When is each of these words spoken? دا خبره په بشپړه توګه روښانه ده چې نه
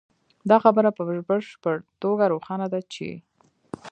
دا 0.49 0.57
خبره 0.63 0.89
په 0.97 1.01
بشپړه 1.29 1.77
توګه 2.01 2.23
روښانه 2.33 2.67
ده 2.73 2.79
چې 2.93 3.07
نه 3.11 3.21